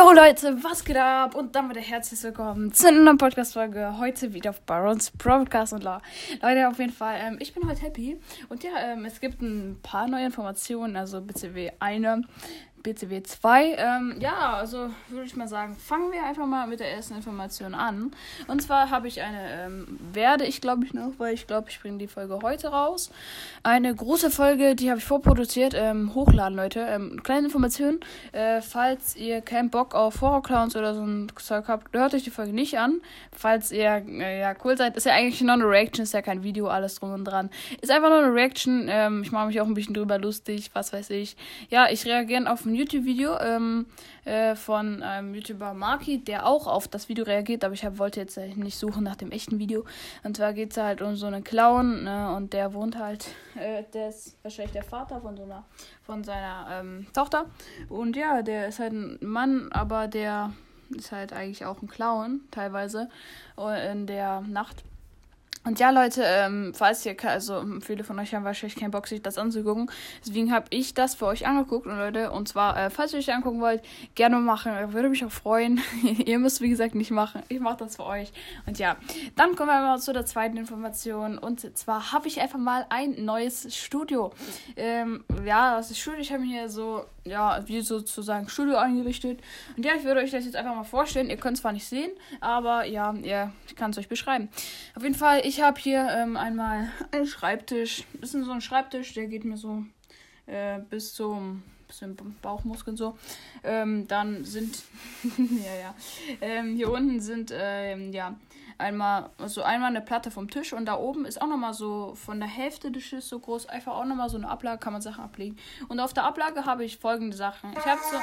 [0.00, 1.34] Yo Leute, was geht ab?
[1.34, 3.98] Und dann wieder herzlich willkommen zu einer neuen Podcast-Folge.
[3.98, 6.00] Heute wieder auf Barons Podcast und La.
[6.40, 8.18] Leute, auf jeden Fall, ähm, ich bin heute happy.
[8.48, 12.22] Und ja, ähm, es gibt ein paar neue Informationen, also BCW eine.
[12.82, 13.74] BCW 2.
[13.76, 17.74] Ähm, ja, also würde ich mal sagen, fangen wir einfach mal mit der ersten Information
[17.74, 18.12] an.
[18.46, 21.80] Und zwar habe ich eine, ähm, werde ich glaube ich noch, weil ich glaube, ich
[21.80, 23.10] bringe die Folge heute raus.
[23.62, 26.80] Eine große Folge, die habe ich vorproduziert, ähm, hochladen, Leute.
[26.80, 28.00] Ähm, kleine Information,
[28.32, 32.30] äh, falls ihr keinen Bock auf Horror-Clowns oder so ein Zeug habt, hört euch die
[32.30, 33.00] Folge nicht an.
[33.32, 36.42] Falls ihr, äh, ja, cool seid, ist ja eigentlich nur eine Reaction, ist ja kein
[36.42, 37.50] Video, alles drum und dran.
[37.80, 40.92] Ist einfach nur eine Reaction, ähm, ich mache mich auch ein bisschen drüber lustig, was
[40.92, 41.36] weiß ich.
[41.68, 43.86] Ja, ich reagiere auf ein YouTube-Video ähm,
[44.24, 48.20] äh, von einem YouTuber Marky, der auch auf das Video reagiert, aber ich hab, wollte
[48.20, 49.84] jetzt nicht suchen nach dem echten Video.
[50.22, 53.82] Und zwar geht es halt um so einen Clown ne, und der wohnt halt, äh,
[53.92, 55.64] der ist wahrscheinlich der Vater von so einer,
[56.02, 57.46] von seiner ähm, Tochter.
[57.88, 60.52] Und ja, der ist halt ein Mann, aber der
[60.96, 63.08] ist halt eigentlich auch ein Clown teilweise
[63.92, 64.82] in der Nacht.
[65.62, 69.20] Und ja, Leute, ähm, falls ihr, also viele von euch haben wahrscheinlich keinen Bock, sich
[69.20, 69.90] das anzugucken.
[70.24, 71.86] Deswegen habe ich das für euch angeguckt.
[71.86, 73.82] Und Leute, und zwar, äh, falls ihr euch angucken wollt,
[74.14, 74.72] gerne machen.
[74.94, 75.82] Würde mich auch freuen.
[76.24, 77.42] ihr müsst, wie gesagt, nicht machen.
[77.48, 78.32] Ich mache das für euch.
[78.64, 78.96] Und ja,
[79.36, 81.36] dann kommen wir mal zu der zweiten Information.
[81.36, 84.32] Und zwar habe ich einfach mal ein neues Studio.
[84.76, 89.40] Ähm, ja, das Studio, ich habe mir hier so, ja, wie sozusagen Studio eingerichtet.
[89.76, 91.28] Und ja, ich würde euch das jetzt einfach mal vorstellen.
[91.28, 92.10] Ihr könnt es zwar nicht sehen,
[92.40, 94.48] aber ja, ja ich kann es euch beschreiben.
[94.96, 98.04] Auf jeden Fall, ich habe hier ähm, einmal einen Schreibtisch.
[98.20, 99.84] Das ist so ein Schreibtisch, der geht mir so
[100.46, 103.18] äh, bis zum bisschen Bauchmuskeln so.
[103.64, 104.84] Ähm, dann sind
[105.38, 105.94] ja ja
[106.40, 108.36] ähm, hier unten sind ähm, ja
[108.80, 112.40] einmal, also einmal eine Platte vom Tisch und da oben ist auch nochmal so von
[112.40, 115.24] der Hälfte des Tisches so groß, einfach auch nochmal so eine Ablage, kann man Sachen
[115.24, 115.56] ablegen.
[115.88, 117.72] Und auf der Ablage habe ich folgende Sachen.
[117.72, 118.16] Ich habe so.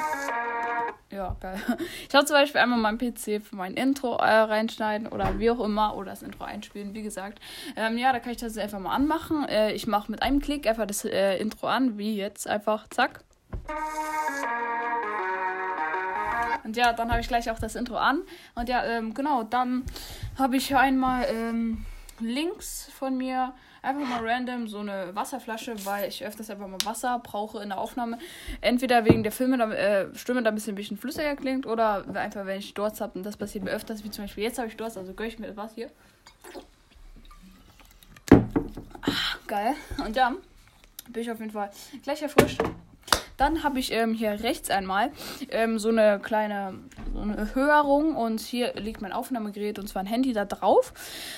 [1.14, 1.60] Ja, geil.
[2.08, 5.60] Ich habe zum Beispiel einmal meinen PC für mein Intro äh, reinschneiden oder wie auch
[5.60, 7.40] immer oder das Intro einspielen, wie gesagt.
[7.76, 9.46] Ähm, ja, da kann ich das einfach mal anmachen.
[9.48, 13.24] Äh, ich mache mit einem Klick einfach das äh, Intro an, wie jetzt einfach, zack.
[16.68, 18.20] Und ja, dann habe ich gleich auch das Intro an.
[18.54, 19.84] Und ja, ähm, genau, dann
[20.36, 21.86] habe ich einmal ähm,
[22.20, 27.20] links von mir einfach mal random so eine Wasserflasche, weil ich öfters einfach mal Wasser
[27.20, 28.18] brauche in der Aufnahme.
[28.60, 32.44] Entweder wegen der Filme, äh, Stimme da ein bisschen, ein bisschen flüssiger klingt oder einfach,
[32.44, 33.18] wenn ich Durst habe.
[33.18, 35.38] Und das passiert mir öfters, wie zum Beispiel jetzt habe ich Durst, also gönne ich
[35.38, 35.90] mir was hier.
[38.30, 39.74] Ah, geil.
[40.04, 40.34] Und ja,
[41.08, 41.70] bin ich auf jeden Fall
[42.02, 42.60] gleich erfrischt.
[43.38, 45.10] Dann habe ich ähm, hier rechts einmal
[45.50, 46.74] ähm, so eine kleine
[47.14, 50.92] so eine Höherung und hier liegt mein Aufnahmegerät und zwar ein Handy da drauf.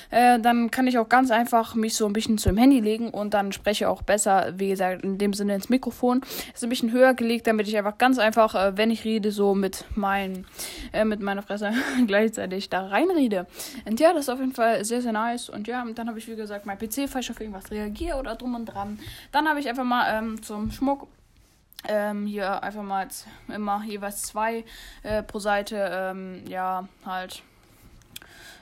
[0.09, 3.09] Äh, dann kann ich auch ganz einfach mich so ein bisschen zu dem Handy legen
[3.09, 6.21] und dann spreche auch besser, wie gesagt, in dem Sinne ins Mikrofon.
[6.53, 9.55] Ist ein bisschen höher gelegt, damit ich einfach ganz einfach, äh, wenn ich rede, so
[9.55, 10.45] mit mein,
[10.93, 11.71] äh, mit meiner Fresse
[12.07, 13.47] gleichzeitig da reinrede.
[13.85, 15.49] Und ja, das ist auf jeden Fall sehr, sehr nice.
[15.49, 18.35] Und ja, dann habe ich, wie gesagt, mein PC, falls ich auf irgendwas reagiere oder
[18.35, 18.99] drum und dran.
[19.31, 21.07] Dann habe ich einfach mal ähm, zum Schmuck
[21.87, 23.07] ähm, hier einfach mal
[23.47, 24.65] immer jeweils zwei
[25.03, 27.43] äh, pro Seite, ähm, ja, halt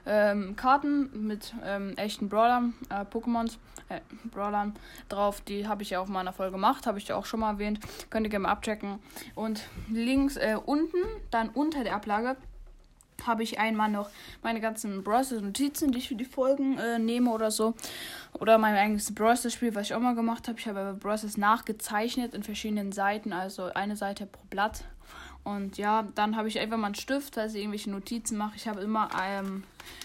[0.06, 3.58] ähm, Karten mit ähm, echten Brawlern, äh, Pokémons,
[3.90, 4.00] äh,
[4.32, 4.76] Brawlern
[5.08, 5.42] drauf.
[5.42, 7.42] Die habe ich ja auch mal in einer Folge gemacht, habe ich ja auch schon
[7.42, 7.80] mal erwähnt.
[8.10, 9.00] Könnt ihr gerne mal abchecken.
[9.36, 10.98] Und links äh, unten,
[11.32, 12.38] dann unter der Ablage,
[13.30, 14.10] habe ich einmal noch
[14.44, 17.76] meine ganzen Browser-Notizen, die ich für die Folgen äh, nehme oder so.
[18.34, 20.60] Oder mein eigenes Browser-Spiel, was ich auch mal gemacht habe.
[20.60, 24.84] Ich habe Browsers nachgezeichnet in verschiedenen Seiten, also eine Seite pro Blatt.
[25.44, 28.54] Und ja, dann habe ich einfach mal einen Stift, falls ich irgendwelche Notizen mache.
[28.56, 29.64] Ich habe immer ähm,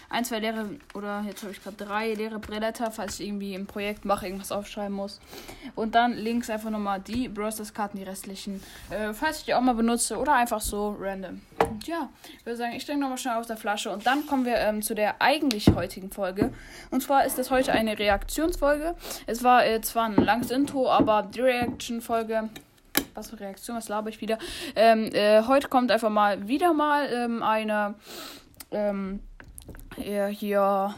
[0.09, 3.67] ein, zwei leere, oder jetzt habe ich gerade drei leere Blätter, falls ich irgendwie im
[3.67, 5.19] Projekt mache, irgendwas aufschreiben muss.
[5.75, 9.75] Und dann links einfach nochmal die Browsers-Karten, die restlichen, äh, falls ich die auch mal
[9.75, 11.41] benutze oder einfach so random.
[11.87, 14.57] Ja, ich würde sagen, ich trinke nochmal schnell aus der Flasche und dann kommen wir
[14.57, 16.51] ähm, zu der eigentlich heutigen Folge.
[16.89, 18.95] Und zwar ist das heute eine Reaktionsfolge.
[19.27, 22.49] Es war äh, zwar ein langes Intro, aber die Reaction-Folge
[23.13, 24.37] was für Reaktion, was laber ich wieder?
[24.75, 27.95] Ähm, äh, heute kommt einfach mal wieder mal ähm, eine
[28.71, 29.21] ähm,
[29.97, 30.95] hier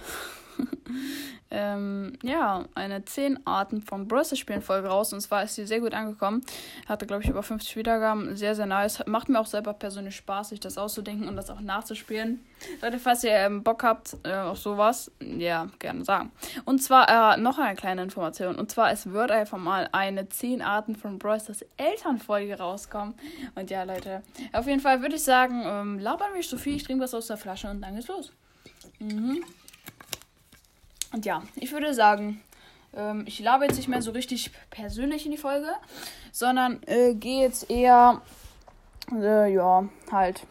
[1.50, 5.14] ähm, ja, eine 10 Arten von Browser spielen Folge raus.
[5.14, 6.44] Und zwar ist sie sehr gut angekommen.
[6.88, 8.36] Hatte, glaube ich, über 50 Wiedergaben.
[8.36, 9.04] Sehr, sehr nice.
[9.06, 12.44] Macht mir auch selber persönlich Spaß, sich das auszudenken und das auch nachzuspielen.
[12.82, 16.32] Leute, falls ihr ähm, Bock habt äh, auf sowas, ja, gerne sagen.
[16.66, 18.56] Und zwar äh, noch eine kleine Information.
[18.56, 23.14] Und zwar, es wird einfach mal eine 10 Arten von Browsers Elternfolge rauskommen.
[23.56, 24.22] Und ja, Leute,
[24.54, 26.76] auf jeden Fall würde ich sagen, ähm, labern wir so viel.
[26.76, 28.32] Ich trinke was aus der Flasche und dann geht's los.
[29.00, 29.44] Mhm.
[31.14, 32.42] Und ja, ich würde sagen,
[32.96, 35.70] ähm, ich labe jetzt nicht mehr so richtig persönlich in die Folge,
[36.32, 38.22] sondern äh, gehe jetzt eher,
[39.14, 40.46] äh, ja, halt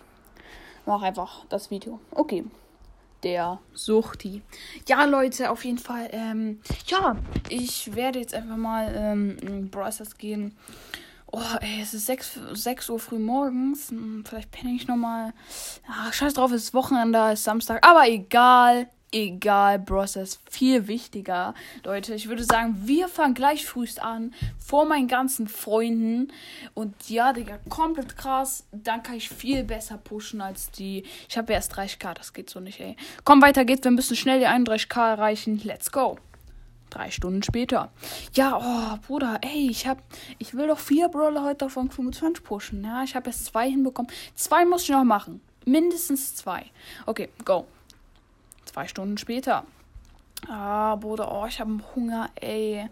[0.86, 1.98] Mach einfach das Video.
[2.12, 2.44] Okay.
[3.24, 4.42] Der Suchti.
[4.86, 6.08] Ja, Leute, auf jeden Fall.
[6.12, 7.16] Ähm, ja,
[7.48, 10.56] ich werde jetzt einfach mal ähm, in Browsers gehen.
[11.32, 13.90] Oh, ey, es ist 6, 6 Uhr früh morgens.
[13.90, 15.32] Hm, vielleicht penne ich nochmal.
[15.90, 17.84] Ach, scheiß drauf, es ist Wochenende, es ist Samstag.
[17.84, 21.54] Aber egal egal, Bros, ist viel wichtiger.
[21.84, 26.32] Leute, ich würde sagen, wir fangen gleich frühst an, vor meinen ganzen Freunden.
[26.74, 28.64] Und ja, Digga, komplett krass.
[28.72, 31.04] Dann kann ich viel besser pushen als die.
[31.28, 32.96] Ich habe erst 30k, das geht so nicht, ey.
[33.24, 35.60] Komm, weiter geht's, wir müssen schnell die 31k erreichen.
[35.64, 36.18] Let's go.
[36.90, 37.90] Drei Stunden später.
[38.34, 39.98] Ja, oh, Bruder, ey, ich hab.
[40.38, 42.84] Ich will doch vier Brawler heute auf 25 pushen.
[42.84, 44.10] Ja, ich habe erst zwei hinbekommen.
[44.34, 45.40] Zwei muss ich noch machen.
[45.64, 46.66] Mindestens zwei.
[47.06, 47.66] Okay, go.
[48.76, 49.64] Zwei Stunden später.
[50.50, 52.86] Ah, Bruder, oh, ich habe Hunger, ey.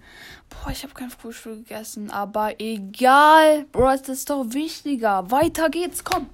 [0.49, 2.11] Boah, ich habe kein Frühstück gegessen.
[2.11, 3.67] Aber egal.
[3.71, 5.31] Bro, das ist doch wichtiger.
[5.31, 6.31] Weiter geht's, komm.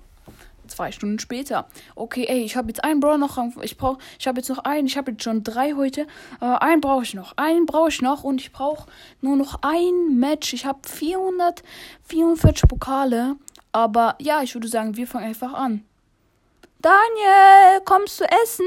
[0.69, 1.67] Zwei Stunden später.
[1.97, 3.39] Okay, ey, ich habe jetzt einen Bro noch.
[3.63, 4.87] Ich brauche, ich habe jetzt noch einen.
[4.87, 6.03] Ich habe jetzt schon drei heute.
[6.41, 7.37] Äh, einen brauche ich noch.
[7.37, 8.23] Einen brauche ich noch.
[8.23, 8.89] Und ich brauche
[9.21, 10.53] nur noch ein Match.
[10.53, 13.35] Ich habe 444 Pokale.
[13.73, 15.85] Aber ja, ich würde sagen, wir fangen einfach an.
[16.81, 18.65] Daniel, kommst du essen?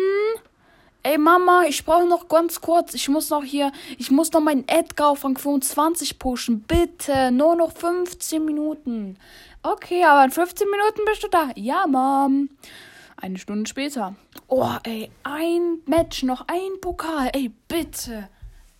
[1.05, 2.94] Ey Mama, ich brauche noch ganz kurz.
[2.94, 6.61] Ich muss noch hier, ich muss noch meinen Edgar auf Rang 25 pushen.
[6.61, 9.17] Bitte, nur noch 15 Minuten.
[9.63, 11.50] Okay, aber in 15 Minuten bist du da.
[11.55, 12.50] Ja, Mom.
[13.17, 14.15] Eine Stunde später.
[14.47, 17.31] Oh, ey, ein Match, noch ein Pokal.
[17.33, 18.29] Ey, bitte.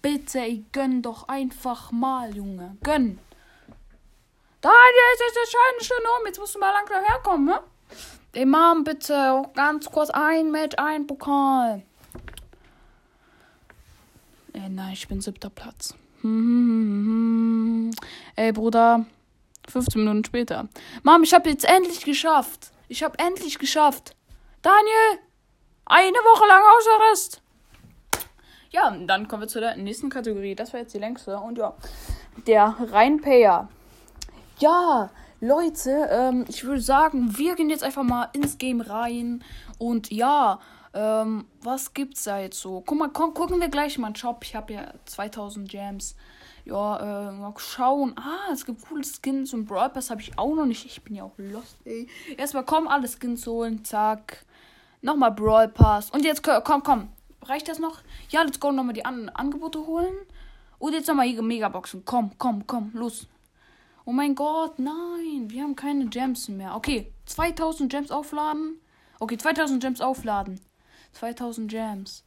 [0.02, 2.78] Bitte, ey, gönn doch einfach mal, Junge.
[2.84, 3.20] Gönn.
[4.62, 6.26] Da, jetzt ist der Schein schon um.
[6.26, 7.60] Jetzt musst du mal langsam herkommen, ne?
[8.32, 11.84] Ey, Mom, bitte, ganz kurz ein Match, ein Pokal.
[14.54, 15.96] Ey, nein, ich bin siebter Platz.
[18.36, 19.06] Ey, Bruder.
[19.70, 20.68] 15 Minuten später.
[21.04, 22.72] Mom, ich habe jetzt endlich geschafft.
[22.88, 24.16] Ich habe endlich geschafft.
[24.62, 25.20] Daniel,
[25.86, 27.42] eine Woche lang Hausarrest.
[28.72, 30.56] Ja, dann kommen wir zu der nächsten Kategorie.
[30.56, 31.38] Das war jetzt die längste.
[31.38, 31.76] Und ja,
[32.48, 33.70] der Rheinpayer.
[34.60, 35.10] Ja,
[35.40, 39.44] Leute, ähm, ich würde sagen, wir gehen jetzt einfach mal ins Game rein.
[39.78, 40.60] Und ja,
[40.94, 42.82] ähm, was gibt's da jetzt so?
[42.86, 44.40] Guck mal, komm, gucken wir gleich mal in den Shop.
[44.44, 46.16] Ich habe ja 2000 Gems.
[46.66, 48.16] Ja, äh, mal schauen.
[48.18, 50.86] Ah, es gibt coole Skins und Brawl Pass habe ich auch noch nicht.
[50.86, 52.08] Ich bin ja auch lost, ey.
[52.38, 53.84] Erstmal komm, alle Skins holen.
[53.84, 54.46] Zack.
[55.02, 56.10] Nochmal Brawl Pass.
[56.12, 57.10] Und jetzt, komm, komm.
[57.42, 58.00] Reicht das noch?
[58.30, 58.72] Ja, let's go.
[58.72, 60.14] Nochmal die An Angebote holen.
[60.80, 62.04] Und jetzt nochmal hier Megaboxen.
[62.06, 63.28] Komm, komm, komm, los.
[64.06, 65.48] Oh mein Gott, nein.
[65.50, 66.76] Wir haben keine Gems mehr.
[66.76, 68.80] Okay, 2000 Gems aufladen.
[69.20, 70.60] Okay, 2000 Gems aufladen.
[71.14, 72.24] 2000 Gems.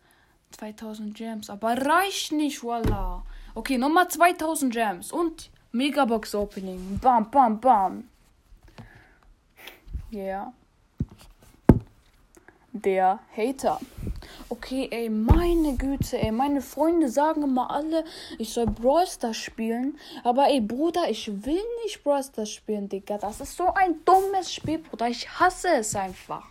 [0.52, 1.50] 2000 Gems.
[1.50, 3.22] Aber reicht nicht, voila.
[3.54, 5.12] Okay, nochmal 2000 Gems.
[5.12, 6.98] Und Megabox Opening.
[7.00, 8.08] Bam, bam, bam.
[10.12, 10.52] Yeah.
[12.72, 13.80] Der Hater.
[14.48, 18.04] Okay, ey, meine Güte, ey, meine Freunde sagen immer alle,
[18.38, 19.98] ich soll Brawl Stars spielen.
[20.24, 23.18] Aber ey, Bruder, ich will nicht Brawl Stars spielen, Digga.
[23.18, 25.08] Das ist so ein dummes Spiel, Bruder.
[25.08, 26.44] Ich hasse es einfach.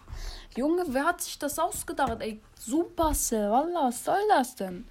[0.57, 2.21] Junge, wer hat sich das ausgedacht?
[2.21, 4.85] Ey, Supercell, Wallah, was soll das denn?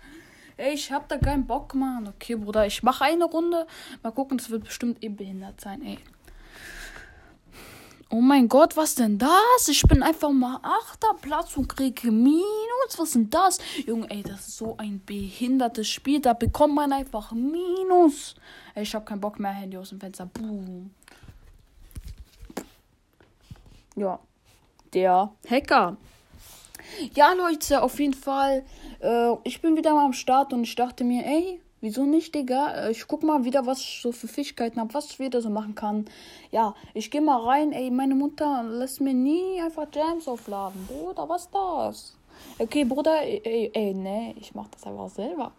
[0.59, 2.07] Ey, ich hab da keinen Bock, Mann.
[2.07, 3.67] Okay, Bruder, ich mache eine Runde.
[4.03, 5.99] Mal gucken, das wird bestimmt eh behindert sein, ey.
[8.11, 9.69] Oh mein Gott, was denn das?
[9.69, 12.99] Ich bin einfach mal achter Platz und kriege Minus.
[12.99, 13.59] Was denn das?
[13.87, 16.21] Junge, ey, das ist so ein behindertes Spiel.
[16.21, 18.35] Da bekommt man einfach Minus.
[18.75, 19.51] Ey, ich hab keinen Bock mehr.
[19.51, 20.27] Handy aus dem Fenster.
[20.27, 20.91] Boom.
[23.97, 24.21] Ja
[24.95, 25.97] der Hacker.
[27.15, 28.65] Ja, Leute, auf jeden Fall.
[29.01, 32.87] Äh, ich bin wieder mal am Start und ich dachte mir, ey, wieso nicht, Digga?
[32.87, 35.51] Äh, ich guck mal wieder, was ich so für Fähigkeiten habe, was ich wieder so
[35.51, 36.07] machen kann.
[36.51, 40.87] Ja, ich gehe mal rein, ey, meine Mutter lässt mir nie einfach Jams aufladen.
[40.87, 42.17] Bruder, was das?
[42.59, 45.53] Okay, Bruder, ey, ey, nee, ich mach das einfach selber.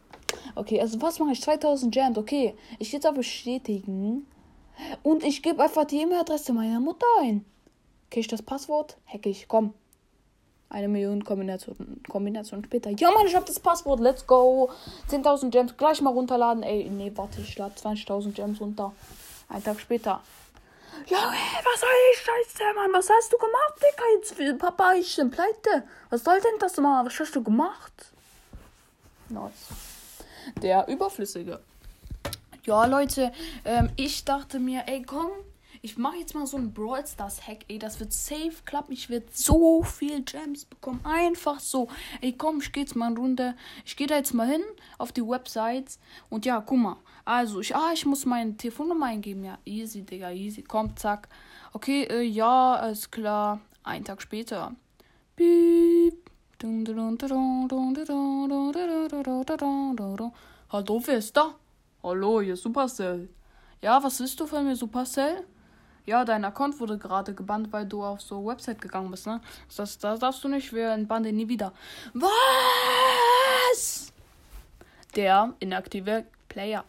[0.56, 1.42] Okay, also was mache ich?
[1.42, 2.56] 2000 Jams, okay.
[2.80, 4.28] Ich gehe jetzt auf Bestätigen.
[5.04, 7.46] Und ich gebe einfach die E-Mail-Adresse meiner Mutter ein.
[8.10, 8.98] Kriege ich das Passwort?
[9.06, 9.48] Hack ich.
[9.48, 9.74] Komm.
[10.70, 12.90] Eine Million Kombination, Kombination später.
[12.90, 14.00] Ja, Mann, ich hab das Passwort.
[14.00, 14.72] Let's go.
[15.10, 15.78] 10.000 Gems.
[15.78, 16.64] Gleich mal runterladen.
[16.64, 18.92] Ey, nee, warte, ich lade 20.000 Gems runter.
[19.48, 20.22] Ein Tag später.
[21.08, 22.20] Ja, ey, was soll ich?
[22.20, 22.92] Scheiße, Mann.
[22.94, 24.48] Was hast du gemacht, Digga?
[24.48, 25.88] Jetzt, Papa, ich bin pleite.
[26.10, 27.06] Was soll denn das, Mann?
[27.06, 28.12] Was hast du gemacht?
[29.30, 29.68] Nice.
[30.62, 31.60] Der Überflüssige.
[32.64, 33.32] Ja, Leute,
[33.64, 35.30] ähm, ich dachte mir, ey, komm,
[35.86, 37.78] ich mache jetzt mal so ein Brawl Stars Hack, ey.
[37.78, 38.92] Das wird safe klappen.
[38.92, 41.00] Ich werde so viel Gems bekommen.
[41.04, 41.88] Einfach so.
[42.22, 43.56] Ey, komm, ich gehe jetzt mal Runde.
[43.86, 44.64] Ich gehe da jetzt mal hin
[44.98, 46.00] auf die Websites.
[46.32, 46.98] Und ja, guck mal.
[47.24, 49.44] Also, ich, ah, ich muss meine Telefonnummer eingeben.
[49.44, 50.64] Ja, easy, Digga, easy.
[50.64, 51.30] Komm, zack.
[51.72, 53.62] Okay, äh, ja, alles klar.
[53.84, 54.74] Ein Tag später.
[55.36, 56.32] Piep.
[60.72, 61.54] Hallo, wer ist da?
[62.02, 63.30] Hallo, hier ist Supercell.
[63.84, 65.46] Ja, was willst du von mir, Supercell?
[66.06, 69.42] Ja, dein Account wurde gerade gebannt, weil du auf so Website gegangen bist, ne?
[69.76, 71.74] Das, das darfst du nicht, wir entbannen den nie wieder.
[72.14, 74.14] Was?
[75.16, 76.84] Der inaktive Player.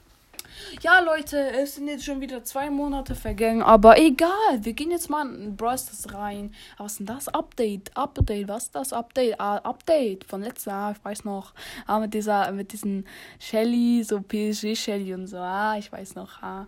[0.82, 4.28] Ja, Leute, es sind jetzt schon wieder zwei Monate vergangen, aber egal.
[4.60, 6.52] Wir gehen jetzt mal in Brawl Stars rein.
[6.78, 7.28] Was ist denn das?
[7.28, 8.92] Update, Update, was ist das?
[8.92, 11.52] Update, ah, Update von letztes Jahr, ich weiß noch.
[11.86, 13.06] Ah, mit dieser, mit diesen
[13.38, 15.38] Shelly, so PSG Shelly und so.
[15.38, 16.42] Ah, ich weiß noch.
[16.42, 16.66] Ah,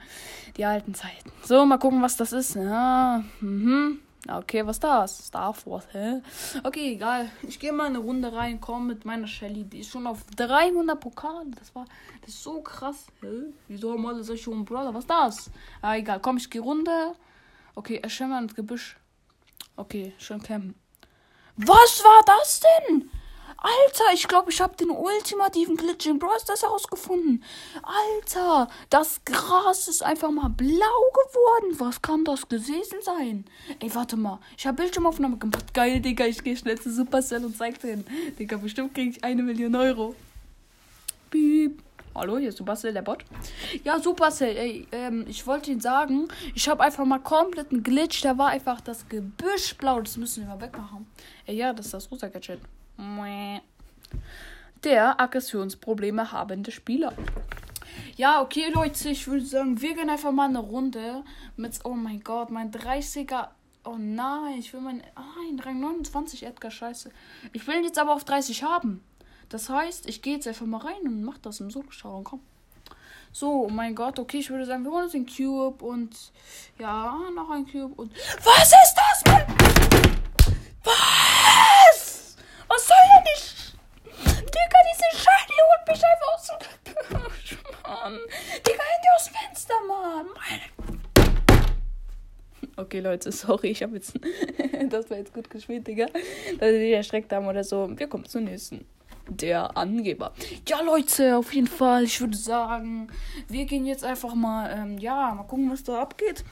[0.57, 1.33] die alten Zeiten.
[1.43, 2.55] So, mal gucken, was das ist.
[2.57, 4.01] Ja, mhm.
[4.27, 5.27] Okay, was das?
[5.29, 6.21] Star Force, hä?
[6.65, 7.31] Okay, egal.
[7.43, 9.65] Ich gehe mal eine Runde rein, komm mit meiner Shelly.
[9.65, 11.47] Die ist schon auf 300 Pokal.
[11.57, 11.85] Das war,
[12.23, 13.07] das ist so krass.
[13.21, 13.53] Hä?
[13.69, 14.93] Wieso haben alle solche hohen Brawler?
[14.93, 15.51] Was das?
[15.81, 16.21] Ah, egal.
[16.21, 17.15] Komm, ich gehe Runde.
[17.75, 18.97] Okay, erscheinen wir ins Gebüsch.
[19.77, 20.75] Okay, schön campen.
[21.57, 23.11] Was war das denn?
[23.61, 27.43] Alter, ich glaube, ich habe den ultimativen Glitch in Brawl Stars herausgefunden.
[27.83, 31.81] Alter, das Gras ist einfach mal blau geworden.
[31.81, 33.45] Was kann das gewesen sein?
[33.81, 34.39] Ey, warte mal.
[34.57, 35.75] Ich habe Bildschirmaufnahme gemacht.
[35.75, 36.27] Geil, Digga.
[36.27, 38.05] Ich gehe schnell zu Supercell und zeig den.
[38.39, 40.15] Digga, bestimmt kriege ich eine Million Euro.
[41.31, 41.83] Piep.
[42.15, 43.25] Hallo, hier ist Supercell, der Bot.
[43.83, 48.23] Ja, Supercell, ey, ähm, ich wollte Ihnen sagen, ich habe einfach mal komplett einen Glitch.
[48.23, 50.01] Da war einfach das Gebüsch blau.
[50.01, 51.09] Das müssen wir mal wegmachen.
[51.45, 52.61] Ey, ja, das ist das rosa Gadget.
[54.85, 57.13] Der Aggressionsprobleme habende Spieler.
[58.17, 61.23] Ja, okay, Leute, ich würde sagen, wir gehen einfach mal eine Runde
[61.57, 63.49] mit, oh mein Gott, mein 30er.
[63.85, 67.11] Oh nein, ich will mein, nein, Rang 29, Edgar, scheiße.
[67.53, 69.05] Ich will ihn jetzt aber auf 30 haben.
[69.49, 72.41] Das heißt, ich gehe jetzt einfach mal rein und mach das im Solo-Stauung, komm.
[73.33, 76.33] So, oh mein Gott, okay, ich würde sagen, wir holen uns den Cube und,
[76.79, 78.13] ja, noch ein Cube und,
[78.45, 79.45] was ist das, Mann?
[80.85, 82.37] Was?
[82.69, 83.39] Was soll denn die...
[84.41, 86.59] Digga, diese Shiny holt mich einfach aus dem...
[88.09, 88.19] Mann.
[88.67, 90.27] Digga, Handy aus dem Fenster, Mann.
[92.89, 94.19] Okay, Leute, sorry, ich habe jetzt...
[94.89, 96.07] das war jetzt gut gespielt, Digga.
[96.59, 97.87] Dass ihr dich erschreckt haben oder so.
[97.95, 98.87] Wir kommen zum nächsten.
[99.29, 100.33] Der Angeber.
[100.67, 102.05] Ja, Leute, auf jeden Fall.
[102.05, 103.09] Ich würde sagen,
[103.47, 106.47] wir gehen jetzt einfach mal, ähm, ja, mal gucken, was da abgeht.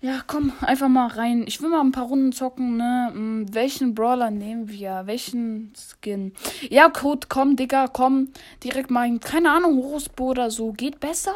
[0.00, 1.44] Ja, komm, einfach mal rein.
[1.46, 3.10] Ich will mal ein paar Runden zocken, ne?
[3.12, 5.02] Hm, welchen Brawler nehmen wir?
[5.04, 6.32] Welchen Skin?
[6.70, 8.32] Ja, Code, komm, Digga, komm.
[8.64, 10.72] Direkt mal, keine Ahnung, Horusbo oder so.
[10.72, 11.34] Geht besser,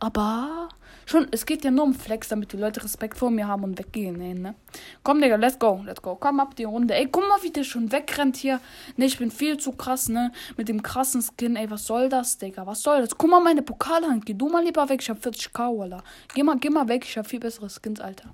[0.00, 0.70] aber
[1.04, 3.78] schon, es geht ja nur um Flex, damit die Leute Respekt vor mir haben und
[3.78, 4.54] weggehen, ey, ne?
[5.02, 6.16] Komm, Digga, let's go, let's go.
[6.16, 6.94] Komm ab die Runde.
[6.94, 8.60] Ey, guck mal, wie der schon wegrennt hier.
[8.96, 10.32] Ne, ich bin viel zu krass, ne?
[10.56, 12.66] Mit dem krassen Skin, ey, was soll das, Digga?
[12.66, 13.16] Was soll das?
[13.16, 14.24] Guck mal meine Pokalhand.
[14.24, 15.02] Geh du mal lieber weg.
[15.02, 16.02] Ich hab 40k, Alter.
[16.34, 17.04] Geh mal, geh mal weg.
[17.04, 18.30] Ich hab viel bessere Skins, Alter.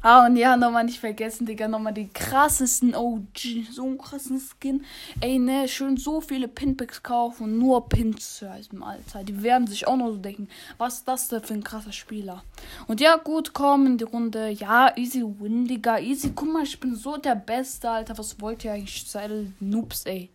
[0.00, 4.84] Ah, und ja, nochmal nicht vergessen, Digga, nochmal die krassesten OG, so einen krassen Skin.
[5.20, 9.24] Ey, ne, schön so viele Pinpicks kaufen, nur Pins zu heißen, Alter.
[9.24, 12.44] Die werden sich auch noch so denken, was ist das denn für ein krasser Spieler?
[12.86, 14.50] Und ja, gut, komm in die Runde.
[14.50, 16.32] Ja, easy win, Digga, easy.
[16.34, 18.16] Guck mal, ich bin so der Beste, Alter.
[18.18, 19.04] Was wollt ihr eigentlich?
[19.04, 20.30] Seid Noobs, ey.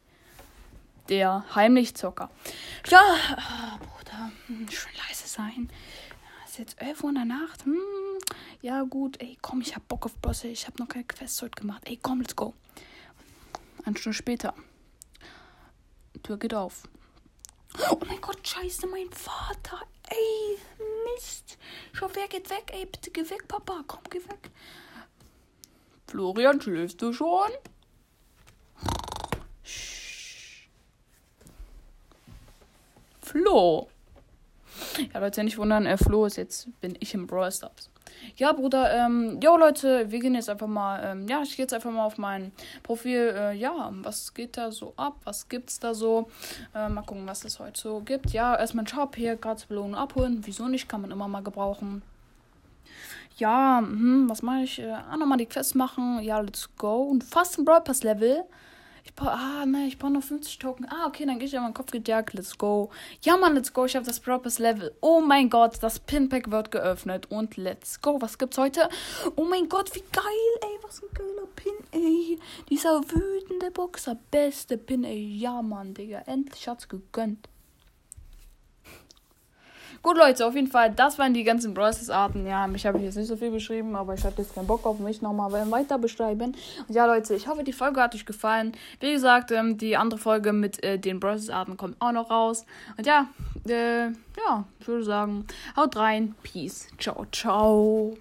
[1.10, 2.30] Der Heimlichzocker.
[2.88, 3.02] Ja,
[3.36, 5.70] ah, Bruder, hm, schön leise sein.
[6.54, 7.66] Ist jetzt 11 Uhr in der Nacht.
[7.66, 7.80] Hm,
[8.62, 9.20] ja, gut.
[9.20, 10.50] Ey, komm, ich hab Bock auf Bosse.
[10.50, 11.82] Ich hab noch keine Quest heute gemacht.
[11.86, 12.54] Ey, komm, let's go.
[13.84, 14.54] Eine Stunde später.
[16.22, 16.84] Tür geht auf.
[17.90, 19.82] Oh mein Gott, scheiße, mein Vater.
[20.10, 20.60] Ey,
[21.16, 21.58] Mist.
[21.92, 22.72] Schau, wer geht weg?
[22.72, 23.84] Ey, bitte geh weg, Papa.
[23.88, 24.52] Komm, geh weg.
[26.06, 27.50] Florian, schläfst du schon?
[33.24, 33.90] Flo.
[35.14, 37.90] Ja, Leute, nicht wundern, äh, Flo ist jetzt, bin ich im Brawl Stars.
[38.36, 41.74] Ja, Bruder, ähm, jo, Leute, wir gehen jetzt einfach mal, ähm, ja, ich gehe jetzt
[41.74, 42.52] einfach mal auf mein
[42.82, 46.30] Profil, äh, ja, was geht da so ab, was gibt's da so,
[46.74, 48.32] äh, mal gucken, was es heute so gibt.
[48.32, 52.02] Ja, erstmal ein Shop hier, gratis Belohnung abholen, wieso nicht, kann man immer mal gebrauchen.
[53.38, 54.80] Ja, hm, was mache ich?
[54.80, 57.04] Äh, ah, nochmal die Quest machen, ja, let's go.
[57.04, 58.44] Und fast ein Brawl Pass Level.
[59.06, 60.86] Ich brauche, ah, ne, ich brauche noch 50 Token.
[60.90, 62.34] Ah, okay, dann gehe ich in meinen Kopf gejagt.
[62.34, 62.90] Let's go.
[63.22, 63.86] Ja, Mann, let's go.
[63.86, 64.96] Ich habe das Purpose Level.
[65.02, 67.30] Oh mein Gott, das Pinpack wird geöffnet.
[67.30, 68.22] Und let's go.
[68.22, 68.88] Was gibt's heute?
[69.36, 70.24] Oh mein Gott, wie geil,
[70.62, 70.80] ey.
[70.84, 72.40] Was ein geiler Pin, ey.
[72.70, 74.18] Dieser wütende Boxer.
[74.32, 75.38] Beste Pin, ey.
[75.38, 76.20] Ja, Mann, Digga.
[76.26, 77.50] Endlich hat's gegönnt.
[80.04, 82.46] Gut, Leute, auf jeden Fall, das waren die ganzen Brawlers-Arten.
[82.46, 84.86] Ja, mich habe ich jetzt nicht so viel beschrieben, aber ich hatte jetzt keinen Bock
[84.86, 86.58] auf mich nochmal weiter beschreiben.
[86.88, 88.74] Und ja, Leute, ich hoffe, die Folge hat euch gefallen.
[89.00, 92.66] Wie gesagt, ähm, die andere Folge mit äh, den Brawlers-Arten kommt auch noch raus.
[92.98, 93.28] Und ja,
[93.66, 96.36] äh, ja, ich würde sagen, haut rein.
[96.44, 96.90] Peace.
[97.00, 98.18] Ciao, ciao.